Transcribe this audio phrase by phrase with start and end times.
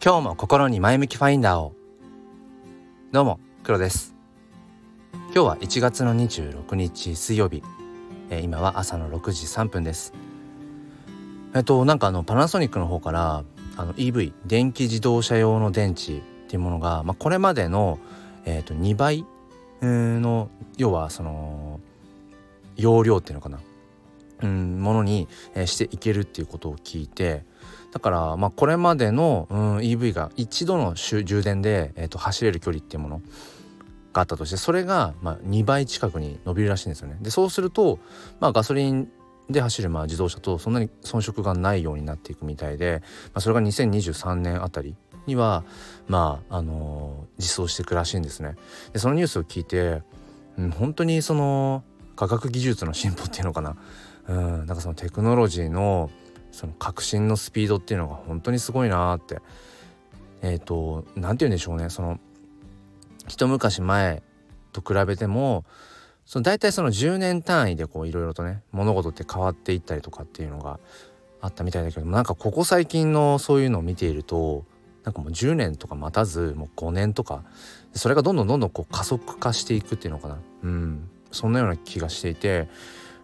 [0.00, 1.72] 今日も心に前向きファインダーを。
[3.10, 4.14] どうも黒です。
[5.12, 7.64] 今日は1月の26日水曜日、
[8.30, 10.12] えー、今は朝の6時3分です。
[11.52, 13.42] えっとなんかあのパナソニックの方から
[13.76, 17.98] あの EV 電気自動車用の電池っていうものが、まあ、これまでの、
[18.44, 19.26] えー、と2倍
[19.82, 21.80] の要はその
[22.76, 23.58] 容量っていうのかな。
[24.42, 27.44] うんものに、えー、していけるっていうことを聞いて
[27.92, 33.22] だからまあこれまでの、うん、EV が一度の充電で、えー、と走れる距離っていうもの
[34.12, 37.16] があったとしてそれが、まあ、2倍近くに伸びるらしいんですよね。
[37.20, 37.98] でそうすると、
[38.40, 39.08] まあ、ガソリン
[39.50, 44.94] で走るまあ自動車とそんなに遜色がないようになっていくみたいで、まあ、それが2023年あたり
[45.26, 45.64] には
[46.06, 48.56] まああのー、実装していくらしいんですね。
[48.92, 50.02] でそのニュースを聞いて、
[50.58, 51.82] うん、本当にその
[52.18, 53.76] 科学技術の進歩っていうのかな、
[54.26, 56.10] うん、なんかそのテクノロジーの
[56.50, 59.38] その革新のスピードっていうのが本当にすごいなって。
[60.42, 61.90] えっ、ー、と何て言うんでしょうね。
[61.90, 62.18] その
[63.28, 64.22] 一昔前
[64.72, 65.64] と比べても
[66.26, 70.80] その大体その10年単位でこういろいろとね物事って変わっていったりとかっていうのが
[71.40, 74.64] あったみたいだけどもなんかここ最近のそういうのを見ていると
[75.04, 77.44] なんかもう10年とか待たずもう5年とか
[77.92, 80.38] それがどんどんどんどんこう加速化していくっていうのかな。
[80.64, 81.10] うん。
[81.30, 82.68] そんなような気がしていて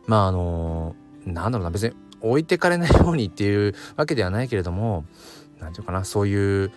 [0.06, 5.04] まああのなんだろうな別に置いてかれないようにっていうわけではないけれども
[5.60, 6.72] 何て言うかなそういう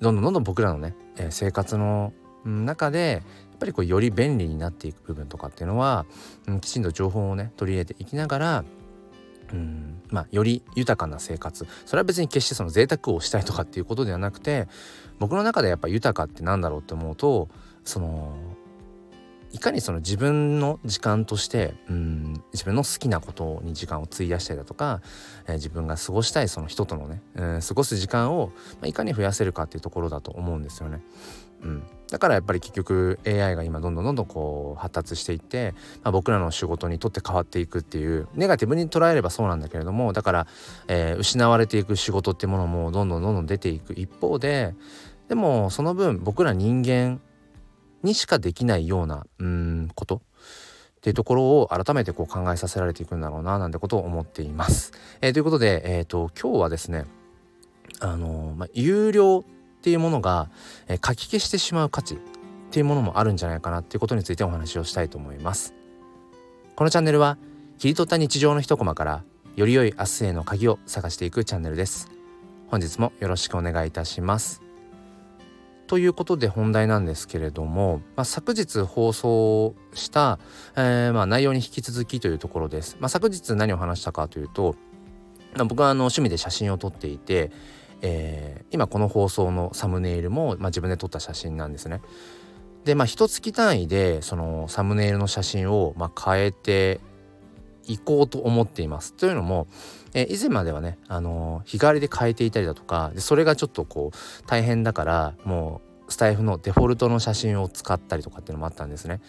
[0.00, 2.12] どんどんどんどん僕らのね、えー、生活の
[2.44, 6.04] 中でやっぱりこうより便利になっていく部分とかっていうのは、
[6.46, 8.64] うん、きちんと情報をね取り入れていきながら
[9.52, 11.66] うんまあ、より豊かな生活。
[11.84, 14.68] それは別に決してその贅沢をしたいとかっていうことではなくて
[15.18, 17.48] 僕の中でやっぱ豊かってなんだろうって思うと
[17.84, 18.36] その
[19.56, 25.00] いかにその自分の時間としてうん自分の好きなことに時間を費やしたりだとか、
[25.46, 31.00] えー、自分が過ごしたいその人とのね、えー、過ごす時間を、まあ、いかに増やせるかっていうところだと思うんですよね。
[31.62, 35.72] うん、だからやっぱり結局 AI が今どんどんどんどんこう発達していって、
[36.02, 40.46] まあ、僕らの仕事にとって変わっていくっていうネガティブに捉えればそうなんだけれどもだから、
[40.86, 44.74] えー、失われていく仕事ってものもどんどんどんどん出ていく一方で
[45.28, 47.20] でもその分僕ら人間
[48.06, 50.20] にしかできないようなうんことっ
[51.02, 54.92] ていうところを改めてこう考えさせられていくんだろうななんてことを思っています。
[55.20, 57.04] えー、ということで、えーと、今日はですね
[58.00, 60.48] あのー、まあ、有料っていうものが、
[60.88, 62.18] えー、書き消してしまう価値っ
[62.70, 65.74] ていうものもあるんじゃないかなっていうことについてお話をしたいと思います。
[66.74, 67.38] このチャンネルは
[67.78, 69.24] 切り取った日常の一コマから
[69.54, 72.10] より良い明日への鍵を探していくチャンネルです。
[72.68, 74.65] 本日もよろしくお願いいたします。
[75.86, 80.38] ということで本題なんですけれども、まあ、昨日放送した、
[80.76, 82.96] えー、まあ内容に引き続きというところです。
[83.00, 84.76] まあ、昨日何を話したかというと、
[85.64, 87.50] 僕はあの趣味で写真を撮っていて、
[88.02, 92.00] えー、今この放送のサムネイルも、まあ、自分で撮った写真なんですね。
[92.84, 97.00] でまあ一月単位でそのサムネイルの写真を、まあ、変えて
[97.86, 99.14] いこうと思っています。
[99.14, 99.66] というのも、
[100.14, 109.20] えー、以前まではね、あのー、日替わりで変えていたりだとかでそれがちょっとこう大変だからもうスタイフのデフォルトの写真を使ったりとかっていうのもあったんですね。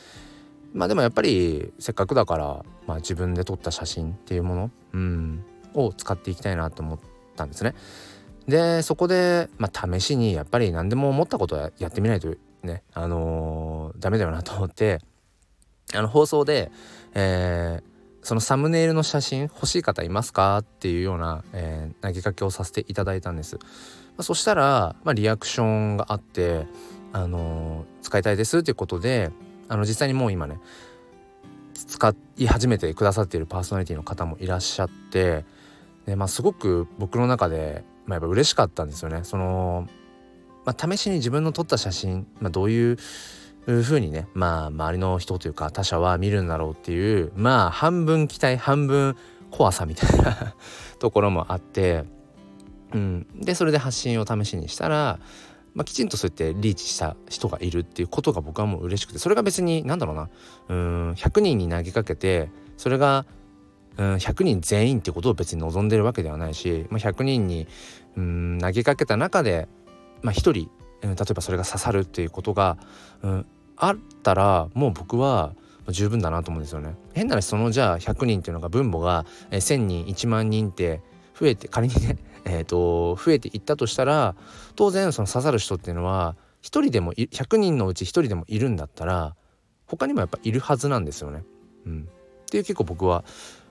[0.74, 7.00] まあでもやっぱりせっかくだから、まあ、自分で撮った写真っていうもの、うん、を使っていきたいなと思っ
[7.36, 7.74] たんですね。
[8.48, 15.00] でそこで、まあ、試しにやっぱり何でも思ったことはやってみないとねあのー、ダメだよなと思って
[15.94, 16.72] あの放送で、
[17.14, 17.97] えー、
[18.28, 20.58] そのサムネイルの写真欲しい方いますか？
[20.58, 23.56] っていうような、えー、投げかけをさせていただいたんです。
[23.56, 23.62] ま
[24.18, 26.68] あ、そしたら、まあ、リアクションがあって、
[27.14, 29.32] あのー、使いたいですっていうことで
[29.70, 30.60] あの実際にもう今ね
[31.74, 35.46] 使い始めてくださっているパーソナリティの方もいらっしゃって
[36.06, 39.24] で、まあ、すごく僕の中で、まあ、やっぱ嬉しかったんですよね。
[39.24, 39.88] その
[40.66, 42.98] まあ、試しに自分の撮った写真、まあ、どういう
[43.72, 49.16] いうふうにねまあ周りの人というか他者は見るんだろうっていうまあ半分期待半分
[49.52, 50.56] 怖さみたいな
[51.00, 52.06] ところもあって、
[52.94, 55.20] うん、でそれで発信を試しにしたら、
[55.74, 60.30] まあ、きちんとそうやってリーチした人がいるっていうことが僕はもう嬉しくてそれが別に何だろうな。
[60.70, 63.26] うん100人に投げかけてそれが
[63.98, 67.68] うん100人全員ってことを別に望んでるわけではないし、まあ、100人に
[68.16, 69.68] うん投げかけた中で、
[70.22, 70.70] まあ、1人
[71.02, 72.78] 例えばそれが刺さるっていうことが、
[73.22, 73.46] うん、
[73.78, 75.54] あったらもう僕は
[75.90, 76.96] 十分だなと思うんですよね。
[77.14, 81.02] 変な話そのじゃあ100人っていうのが分母が1,000人1万人って
[81.40, 84.36] 増えて仮にね、 えーと、増えていったとしたら
[84.76, 89.36] 当然その刺さる人っていうのは1人でも100人のうち1人でもいるんだったら
[89.86, 91.44] 他にもやっぱいるはずなんですよね。
[91.86, 93.24] うん、っていう結構僕は、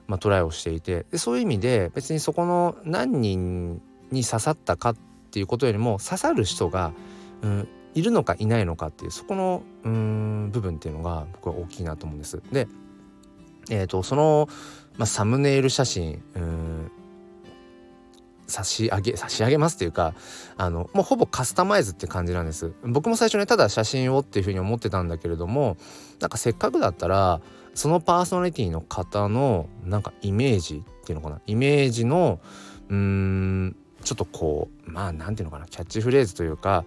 [0.07, 3.81] まあ、トライをしていてでそういう意味で別にそこの何人
[4.11, 4.95] に刺さったかっ
[5.31, 6.93] ていうことよりも刺さる人が、
[7.43, 12.41] うん、いるのかいないのかっていうそこのうん部分っていうのが僕は大きいなと思うんです。
[12.51, 12.67] で、
[13.69, 14.47] えーと、その、
[14.97, 16.91] まあ、サムネイル写真うん
[18.49, 20.13] 差し上げ差し上げますっていうか
[20.55, 22.71] あのもうほぼカスタマイズって感じなんです。
[22.83, 25.75] 僕も最初ねただ写真をっていうふうに思ってたんだけれども
[26.21, 27.41] なんかせっかくだったら
[27.73, 31.41] そのパーソナリティの方のなんかイメージっていうのかな？
[31.45, 32.39] イメージの
[32.87, 35.67] うーんちょっとこうまあ何て言うのかな？
[35.67, 36.85] キャッチフレーズというか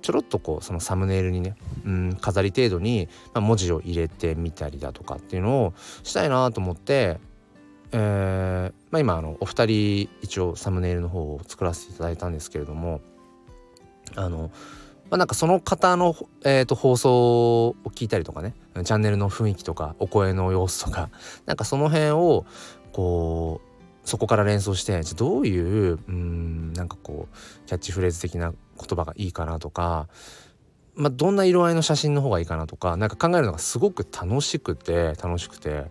[0.00, 7.18] ちょろっとこうそのサムネイルにねうん飾り程度に、ま、文字を入れてみたりだとかっていうのをしたいなと思って、
[7.92, 13.00] えーまあ、今あのお二人一応サムネイルの方を作らせていただいたんですけれども
[14.16, 14.50] あの
[15.10, 18.54] まあ、なんかその方の、えー、と放送を聞いたりとかね
[18.84, 21.08] チャンネルの雰囲気とかお声の様子とか
[21.46, 22.44] なんかその辺を
[22.92, 23.67] こう
[24.04, 30.08] そこから連想してじゃどういううんなんかこうキャッチフレーズ的な言葉がいいかなとか、
[30.94, 35.86] まあ、どんな色合いの写真の方がいいかなとかなんか考えるのがすごく楽しくて楽しくて、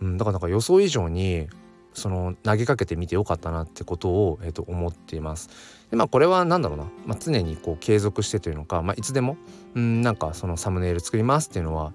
[0.00, 1.48] うん、だからなんか予想以上に
[1.92, 5.48] その投げかけてみてよかったなってことを、えー、と思っています。
[5.90, 9.36] でまあこれは何だろうな、まあ、常にこう継続してというのか、まあ、いつでも
[9.74, 11.92] うんなんかそのサムネイル作りますっていうのは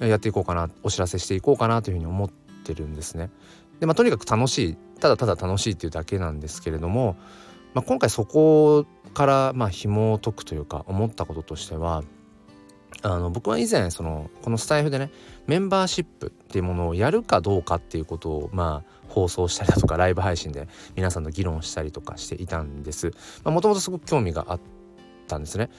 [0.00, 3.30] やっていこうかなお知らせしていこうかなというふうに思ってるんですね。
[3.80, 7.16] でまあとにかく楽しいただただ楽しいっていうだけなんですけれども、
[7.74, 12.02] まあ、今回そこからまあ紐を解くというか思ったこととしては
[13.02, 15.10] あの僕は以前そのこのスタイフでね
[15.46, 23.12] メンバーシップっていうものをやるかどうかっていうことをまあ放送したりだとかライブ配信で皆さんと議論したりとかしていたんです。
[23.44, 24.60] もともとすごく興味があっ
[25.28, 25.70] たんですね。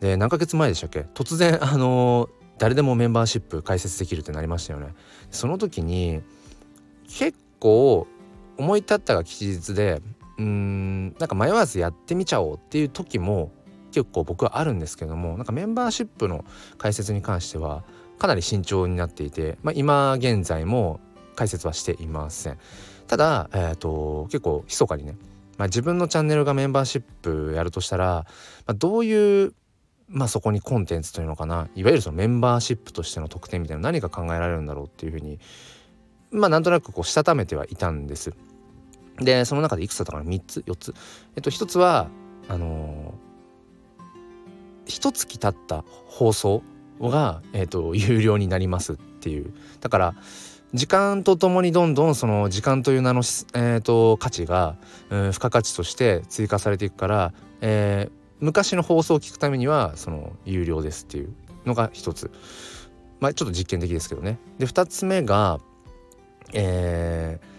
[0.00, 1.00] で何ヶ月前でしたっけ？
[1.14, 4.94] 突然あの誰でもメンバーシップ開設できるってなりましたよね。
[5.30, 6.22] その時に
[7.08, 8.06] 結構
[8.62, 10.00] 思い立ったが吉日で
[10.38, 13.50] うーんなんか迷わずやってみちゃおうっていう時も
[13.90, 16.44] 結構僕はあるんですけどもなんかメンバーシップの
[16.78, 17.82] 開設に関しては
[18.18, 21.00] かなり慎重になっていて、まあ、今現在も
[21.34, 22.58] 解説はしていません
[23.08, 25.16] ただ、えーと、結構密かにね、
[25.58, 28.24] まあ、自分のチャンネルがメンバーシップやるとしたら、ま
[28.68, 29.54] あ、どういう
[30.08, 35.40] まあそこにコンテンツというのかないわゆるそのメンバーシップとしての特典みたいな何が考えられるんだろうっていうふうに
[36.30, 38.34] まあなんとなくこうしたためてはいたんです。
[39.24, 40.94] でその中でいくつだったかな？3つ4つ。
[41.36, 42.08] えっと1つは
[42.48, 46.62] あのー、1月経った放送
[47.00, 50.14] が、えっと、有料になりますっていうだから
[50.74, 54.76] 時間とともにどんどんその時間という名の、えーと、価値が、
[55.10, 61.34] うん、付加価値として追加されていくから、えー、昔の放送を聞くためにはその有料ですっていう
[61.66, 62.30] のが一つ
[63.20, 64.38] まあちょっと実験的ですけどね。
[64.58, 65.60] で2つ目が、
[66.54, 67.51] えー、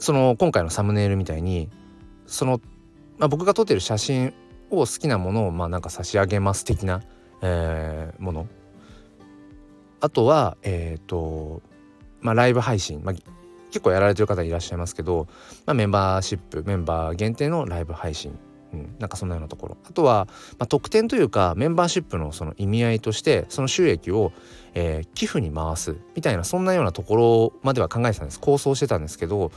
[0.00, 1.68] その今回のサムネイルみたいに
[2.26, 2.60] その、
[3.18, 4.34] まあ、僕が撮ってる写真
[4.70, 7.02] を好きなものをまあなんか差し上げます的な、
[7.42, 8.48] えー、もの。
[10.00, 11.62] あとはえっ、ー、と
[12.20, 13.14] まあ、ライブ配信、まあ、
[13.70, 15.26] 結構やられてる方いらっしゃいますけど、
[15.66, 18.38] まあ、メンバーシップメンバー限定のライブ配信、
[18.72, 19.76] うん、なんかそんなようなところ。
[19.84, 20.26] あとは、
[20.58, 24.32] まあ、特典というかメンバーシップのその意味合いとしてその収益を、
[24.74, 28.40] えー、寄付に回すみたいなそんなようなところまでは考えてたんです。
[28.40, 29.50] 構想してたんですけど、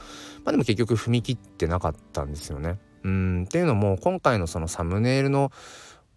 [0.44, 2.80] まあ、でも結局踏み切ってなかったんですよね。
[3.04, 3.44] うん。
[3.44, 5.52] っていうのも今回のそのサムネイルの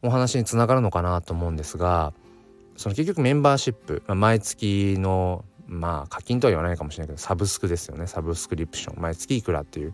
[0.03, 2.13] お話につながるのかなと思うんですが
[2.77, 8.07] その結局メンバーシップ、まあ、毎月のまあ課金とは言わないかもしれないけどサブスクですよね。
[8.07, 9.03] サブスクリプション。
[9.03, 9.93] 毎月いくらっていう、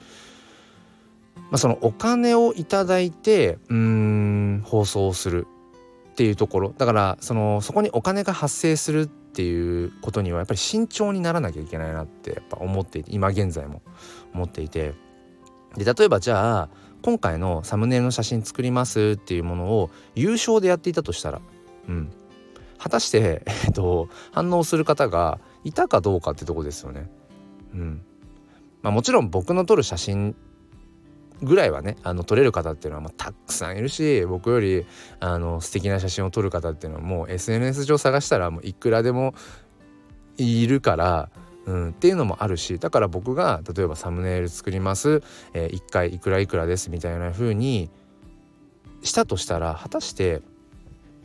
[1.53, 5.47] まあ、そのお金をいただいてうん放送する
[6.13, 6.75] っていうところ。
[6.79, 13.83] だからそのそこにお金が発生するっていうことにはやっぱり慎重にならなきゃいけないなってやっぱ思っていて今現在も。
[14.33, 14.95] 思っていて。
[15.77, 16.69] で例えばじゃあ
[17.03, 21.43] 今回のサムネイルの写真作りますっていうものを優勝でやっていたとしたら
[21.87, 22.11] うん。
[22.79, 27.11] 果たして、えっと、反応する方がいたかどうかってとこですよね。
[27.75, 28.03] うん。
[28.81, 30.35] まあ、もちろん僕の撮る写真
[31.43, 34.87] ぐらいはねあの撮れる方っていうのはまあたくさんいるし僕より
[35.21, 39.35] あの素敵な写真を撮る方っていうのはもう SNS 上探したらもういくらでも
[40.37, 41.29] いるから、
[41.67, 45.23] うん、っていうのもあるしだから僕が例えばサムネイル作ります、
[45.53, 47.91] えー、1回いくらいくらですみたいな風に
[49.03, 50.43] したとしたら果たして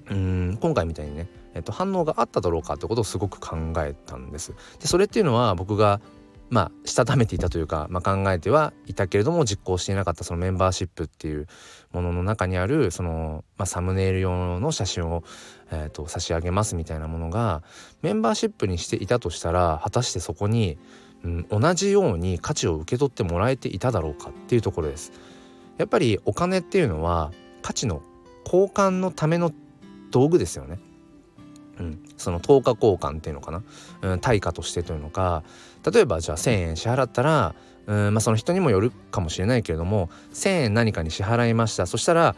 [0.09, 4.53] うん今回みたいにねえっと、反応があっただろうかってことをすごく考えたんです。
[4.79, 5.99] でそれっていうのは僕が
[6.49, 11.47] まあしたためていたというか、まあ、考えてはいたけれども実行していなかったそのメンバーシップっていう
[11.91, 15.23] ものの中にあるその、まあ、サムネイル用の写真を、
[15.71, 17.63] えー、と差し上げますみたいなものが
[18.01, 20.77] メンバーシップにしていたとしたら果たしてそこに、
[21.23, 25.11] うん、同じように価値を受け取ってもらえていただろうかっていうところです。
[25.77, 28.01] やっぱりお金っていうのは価値の
[28.45, 29.51] 交換のための
[30.09, 30.79] 道具ですよね。
[31.79, 33.63] うん、その10日交換っていうのかな、
[34.01, 35.43] うん、対価としてというのか
[35.91, 37.55] 例えばじゃあ1,000円支払ったら
[37.87, 42.35] うん、まあ、その人にもよるかもしれないけれども1,000円何かに支払いましたそしたら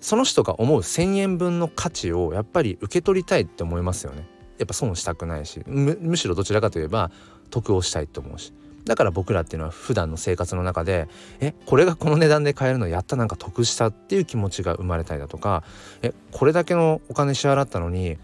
[0.00, 4.28] その人が思う1,000円分の価値をやっぱり受け取りたいって思いますよね。
[4.58, 7.10] やっぱ損したくないしむしろどちらかといえば
[7.50, 8.52] 得をしたいと思うし
[8.84, 11.08] だから僕らっていうのは普段の生活の中で
[11.40, 15.62] えこれがこの値段で買えるのやったなんか得したっていう気持ちが生まれたりだとか
[16.02, 18.16] えこれだけのお金支払ったのに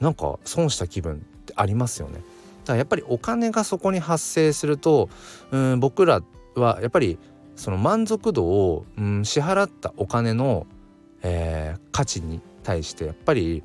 [0.00, 2.20] なんか損した気分ってありますよね。
[2.66, 5.08] だからやっぱりお金がそこに発生すると
[5.52, 6.20] うん僕ら
[6.56, 7.18] はやっぱり
[7.54, 10.66] その満足度を、うん、支払ったお金の、
[11.22, 13.62] えー、価値に対してやっぱり、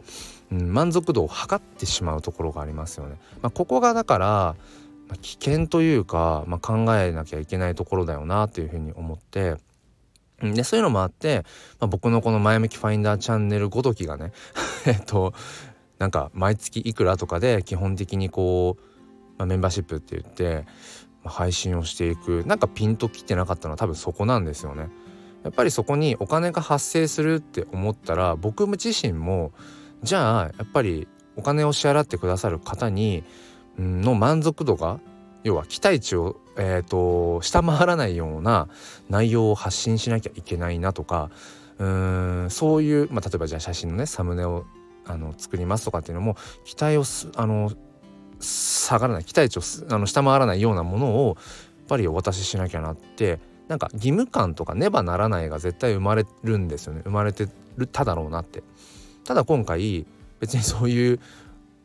[0.52, 3.18] うん、満足度を測ってしまうところがありますよね。
[3.42, 4.56] まあ、ここがだから、
[5.10, 9.58] ま、危険というか、まあ、考えなきゃいけないところだよなというふうに思って。
[10.42, 11.44] でそういうのもあって、
[11.80, 14.32] まあ、僕のこの「前向きファインダーチャンネル」ごときがね
[14.88, 15.36] えっと
[16.00, 18.91] なんか毎月いくらとかで基本的にこう、
[19.42, 20.66] まあ、メンバーシップって言って、
[21.24, 24.90] まあ、配信をしていくなんかピンときてなかったのは多分そこなんですよね。
[25.44, 29.52] やっぱりそこにお金が発生するって思ったら僕自身も
[30.04, 33.24] じゃあやっぱりお金を支払ってくださる方に
[33.80, 35.00] の満足度が
[35.44, 38.68] 要は期待値を、えーと、下回らないような
[39.10, 41.32] 内容を発信しなきゃいけないなとか
[41.80, 44.66] うーんそういう、まあ、例えばじゃあ写真のねサムネを
[45.06, 47.04] あの作りますとかっていうのも期待を
[47.36, 47.72] あの
[48.42, 51.36] 下がらない期待値をあの下回らないようなものをやっ
[51.88, 57.02] ぱりお渡ししなきゃなってなんか義務感とかねばならないが絶対生まれるんですよね。
[57.04, 58.64] 生まれてるただろうなって。
[59.24, 60.06] ただ今回
[60.40, 61.20] 別にそういう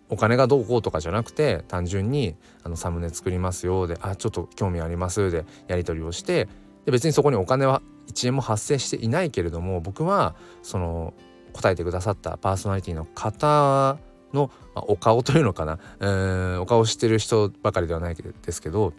[0.08, 6.48] お金がどうこうとかじゃなくて単純にあのサムネ作りますよであちょっと興味ありますでやり取りをして
[6.84, 11.12] で別にそこにお金は1円も発生していないけれども僕はその
[11.52, 13.98] 答えてくださったパーソナリティの方
[14.33, 16.11] の、まあ、お顔というのかなう
[16.56, 18.92] んお顔してる人ばかりではないですけど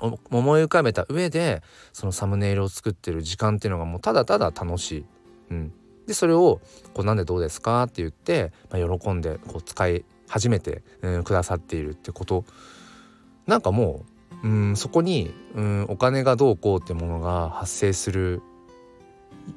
[0.00, 5.04] 思い浮かべた上でそのサムネイルを作ってる時間っていうのがもうただただ楽しい。
[5.50, 5.72] うん、
[6.06, 6.60] でそれを
[6.92, 12.44] こう「なんでどうですか?」って言って、まあ、喜んでこう使い始めて、うん、くださっているってこと
[13.46, 14.04] なんかも
[14.42, 18.42] う、うん、そこに、うん、お金がどうこうってものが発生する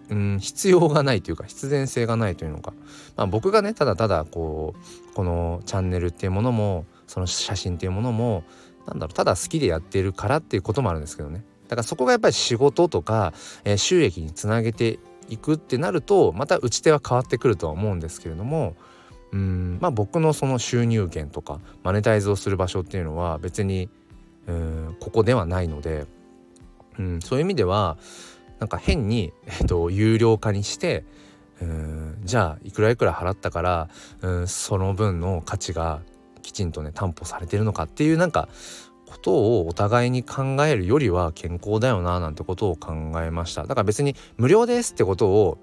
[0.10, 2.74] うん、必要がないというか必然性がないというのか、
[3.16, 8.44] まあ、僕がねただただこうこのチャンネルっていうものもその写真っていうものも
[8.88, 11.44] なんだろうただ好きでやっているからっていうこともあるんですけどね。
[11.68, 14.98] だからそこがやっぱり仕事とか、えー、収益につなげて
[15.30, 18.76] いくってなるとまた打ち手は変わってくるとは思うんですけれども
[19.32, 23.90] うんまあ僕のその収入源とかマネタイズをする場所っていうのは別に
[24.48, 26.08] うんここではないので、
[26.98, 27.98] うん、そういう意味では
[28.60, 31.06] なんか変に、えっと、有料化にして
[31.62, 33.90] うんじゃあいくらいくら払ったから
[34.22, 36.02] うんその分の価値が
[36.42, 38.50] きちんとね担保されてるのかっていうなんか
[39.06, 43.64] ことをお互いに考えるよりは健康だよななんてことを考えました。
[43.64, 45.58] だから別に無料ですってことを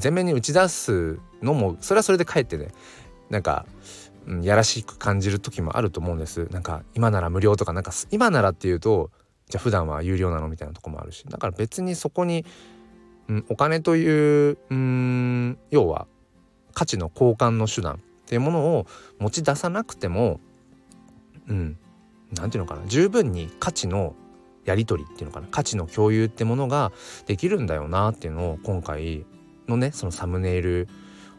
[0.00, 2.68] 前面に打ち出すのもそれはそれでかえってね
[3.28, 3.66] なんか、
[4.26, 6.46] うん、やらしく感じる時もあると思うんです。
[6.50, 9.10] なんか今なら無料とかなんか今ならっていうと
[9.52, 11.26] じゃあ普段は有料なのみたいなとこもあるし。
[11.28, 12.46] だから別にそこに、
[13.28, 16.06] うん、お金といううん要は
[16.72, 18.86] 価値の交換の手段っていうものを
[19.18, 20.40] 持ち出さなくても
[21.48, 21.76] うん
[22.32, 22.86] 何て言うのかな。
[22.86, 24.14] 十分に価値の
[24.64, 25.48] やり取りっていうのかな。
[25.50, 26.90] 価値の共有ってものが
[27.26, 29.26] できるんだよなっていうのを今回
[29.68, 30.88] のねそのサムネイル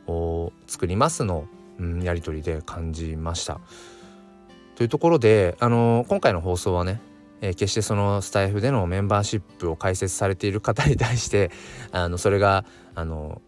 [0.05, 1.47] を作りますの、
[1.79, 3.59] うん、やり取りで感じました。
[4.75, 7.01] というところで、あのー、今回の放送はね
[7.43, 11.51] えー、決してそのスタイフでのメンバーシップを開設されている方に対して
[11.91, 13.41] あのそれがあの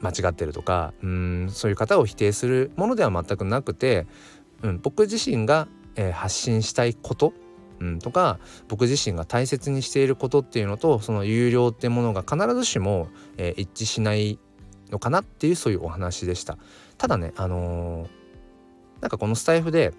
[0.00, 4.06] 間違ってるとかうんそういう方を否定するものでは全くなくて、
[4.62, 7.32] うん、僕自身が、えー、発信したいこと、
[7.80, 8.38] うん、とか
[8.68, 14.38] 僕自身が大切にしていることっていうのとその有料ってものが必ずしも、えー、一致しない
[14.90, 16.58] のかなっていうそういうお話でした。
[16.98, 18.08] ただねあのー、
[19.00, 19.94] なんかこのスタエフで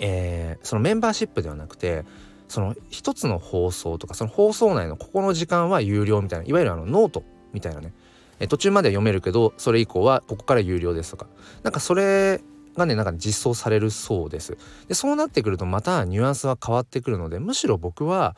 [0.00, 2.04] えー、そのメンバーシップではなくて
[2.48, 7.92] その一つの放送とかその放送内のここの時間は有料みたいないわゆるあのノートみたいなね、
[8.40, 11.26] え途中までは読めるけどそれ以降はここから有料ですとか。
[11.62, 12.40] なんかそれ
[12.76, 14.56] がねなんか実装されるそうです。
[14.88, 18.36] でそうなってくるとまたニュアンスは変わってくるのでむしろ僕は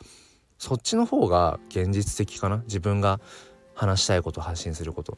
[0.57, 2.57] そっちの方が現実的かな？
[2.65, 3.21] 自分が
[3.75, 5.17] 話したいこと発信すること。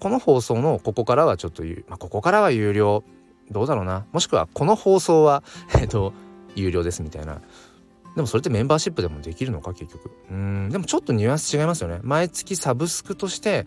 [0.00, 3.02] この放送のここからはちょっと、まあ、ここからは有料
[3.50, 4.06] どうだろうな。
[4.12, 5.42] もしくはこの放送は
[5.80, 6.12] えっと
[6.54, 7.40] 有料ですみたいな。
[8.14, 10.10] でもそれってメンバーシップでもできるのか結局。
[10.30, 10.68] うん。
[10.70, 12.00] でもちょっとニュアンス違いますよね。
[12.02, 13.66] 毎月サブスクとして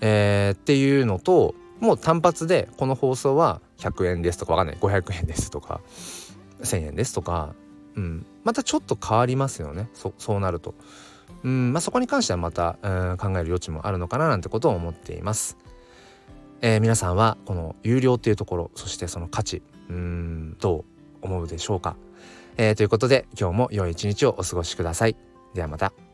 [0.00, 4.76] えー、っていうのともう単発でこの放送は100円ですとかわかんない。
[4.76, 5.80] 500円ですとか
[6.62, 7.54] 1,000円ですとか、
[7.96, 9.88] うん、またちょっと変わりますよね。
[9.94, 10.74] そうなると。
[11.42, 11.72] うん。
[11.72, 15.56] まあ、そこに関してはまた、うん、考える余地もあるのかななんてことを思っています。
[16.62, 20.84] えー、皆さんはこの有料っていうところそしてその価値うんど
[21.22, 21.96] う思うでしょうか、
[22.56, 25.16] えー、ということで今日も良い一日をお過ごしください。
[25.54, 26.09] ではまた。